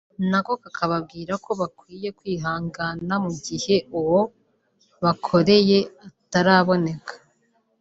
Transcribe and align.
nako 0.29 0.51
kakababwira 0.63 1.33
ko 1.43 1.49
bakwiye 1.59 2.09
kwihangana 2.17 3.13
mu 3.25 3.31
gihe 3.45 3.75
uwo 3.99 4.21
bakoreye 5.03 5.77
ataraboneka 6.07 7.13